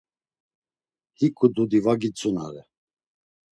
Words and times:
Hiǩu 1.17 1.47
dudi 1.53 1.79
va 1.85 1.93
gitzunare. 2.01 2.61